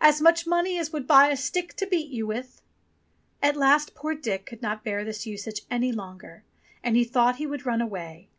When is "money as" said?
0.46-0.90